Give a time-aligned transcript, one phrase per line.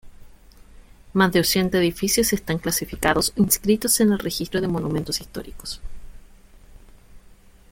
[1.13, 5.79] Más de ochenta edificios están clasificados o inscritos en el registro de monumentos históricos.